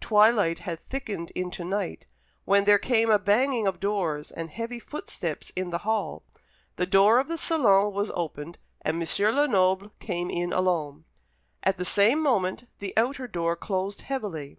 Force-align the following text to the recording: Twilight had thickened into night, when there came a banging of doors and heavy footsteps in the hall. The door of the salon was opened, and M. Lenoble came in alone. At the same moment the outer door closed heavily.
Twilight 0.00 0.58
had 0.58 0.80
thickened 0.80 1.30
into 1.36 1.62
night, 1.62 2.08
when 2.44 2.64
there 2.64 2.80
came 2.80 3.10
a 3.10 3.16
banging 3.20 3.68
of 3.68 3.78
doors 3.78 4.32
and 4.32 4.50
heavy 4.50 4.80
footsteps 4.80 5.50
in 5.54 5.70
the 5.70 5.78
hall. 5.86 6.24
The 6.74 6.84
door 6.84 7.20
of 7.20 7.28
the 7.28 7.38
salon 7.38 7.92
was 7.92 8.10
opened, 8.12 8.58
and 8.80 9.00
M. 9.00 9.08
Lenoble 9.36 9.90
came 10.00 10.30
in 10.30 10.52
alone. 10.52 11.04
At 11.62 11.76
the 11.76 11.84
same 11.84 12.20
moment 12.20 12.66
the 12.80 12.92
outer 12.96 13.28
door 13.28 13.54
closed 13.54 14.00
heavily. 14.00 14.58